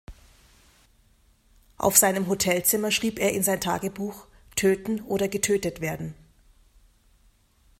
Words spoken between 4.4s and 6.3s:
„Töten oder getötet werden“.